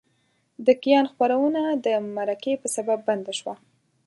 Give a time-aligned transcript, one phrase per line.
[0.65, 3.53] د کیان خپرونه د مرکې په سبب بنده شوه.